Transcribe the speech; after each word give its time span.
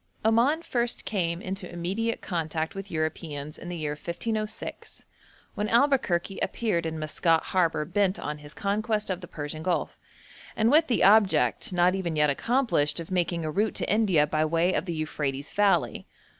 Oman 0.25 0.63
first 0.63 1.05
came 1.05 1.43
into 1.43 1.71
immediate 1.71 2.21
contact 2.21 2.73
with 2.73 2.89
Europeans 2.89 3.59
in 3.59 3.69
the 3.69 3.77
year 3.77 3.91
1506, 3.91 5.05
when 5.53 5.69
Albuquerque 5.69 6.39
appeared 6.39 6.87
in 6.87 6.97
Maskat 6.97 7.43
harbour 7.43 7.85
bent 7.85 8.17
on 8.19 8.39
his 8.39 8.55
conquest 8.55 9.11
of 9.11 9.21
the 9.21 9.27
Persian 9.27 9.61
Gulf, 9.61 9.99
and 10.55 10.71
with 10.71 10.87
the 10.87 11.03
object, 11.03 11.71
not 11.71 11.93
even 11.93 12.15
yet 12.15 12.31
accomplished, 12.31 12.99
of 12.99 13.11
making 13.11 13.45
a 13.45 13.51
route 13.51 13.75
to 13.75 13.93
India 13.93 14.25
by 14.25 14.43
way 14.43 14.73
of 14.73 14.85
the 14.85 14.95
Euphrates 14.95 15.53
valley. 15.53 16.07